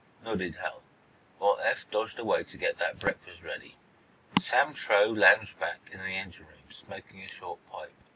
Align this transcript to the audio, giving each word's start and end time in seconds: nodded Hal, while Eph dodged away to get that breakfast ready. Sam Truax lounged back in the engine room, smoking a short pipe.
nodded 0.23 0.55
Hal, 0.55 0.81
while 1.37 1.59
Eph 1.59 1.87
dodged 1.91 2.17
away 2.17 2.43
to 2.43 2.57
get 2.57 2.79
that 2.79 2.97
breakfast 2.99 3.43
ready. 3.43 3.75
Sam 4.39 4.73
Truax 4.73 5.15
lounged 5.19 5.59
back 5.59 5.79
in 5.93 5.99
the 6.01 6.15
engine 6.15 6.47
room, 6.47 6.69
smoking 6.71 7.21
a 7.21 7.27
short 7.29 7.63
pipe. 7.67 7.93